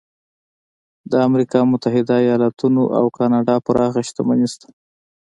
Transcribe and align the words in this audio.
د 1.11 1.13
امریکا 1.27 1.59
متحده 1.71 2.15
ایالتونو 2.25 2.83
او 2.97 3.05
کاناډا 3.17 3.55
پراخه 3.65 4.01
شتمني 4.07 4.47
شته. 4.53 4.67